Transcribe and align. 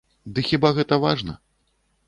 Ды 0.37 0.43
хіба 0.49 0.71
гэта 0.79 0.99
важна? 1.05 1.39